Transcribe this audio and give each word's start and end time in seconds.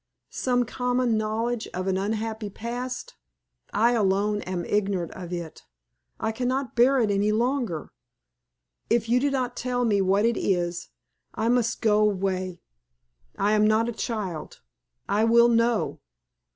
Some 0.31 0.65
common 0.65 1.15
knowledge 1.15 1.67
of 1.75 1.85
an 1.85 1.95
unhappy 1.95 2.49
past? 2.49 3.13
I 3.71 3.91
alone 3.91 4.41
am 4.41 4.65
ignorant 4.65 5.11
of 5.11 5.31
it; 5.31 5.61
I 6.19 6.31
cannot 6.31 6.75
bear 6.75 6.97
it 6.97 7.11
any 7.11 7.31
longer. 7.31 7.91
If 8.89 9.07
you 9.07 9.19
do 9.19 9.29
not 9.29 9.55
tell 9.55 9.85
me 9.85 10.01
what 10.01 10.25
it 10.25 10.37
is 10.37 10.89
I 11.35 11.49
must 11.49 11.81
go 11.83 11.99
away. 11.99 12.61
I 13.37 13.51
am 13.51 13.67
not 13.67 13.87
a 13.87 13.91
child 13.93 14.61
I 15.07 15.23
will 15.23 15.49
know!" 15.49 15.99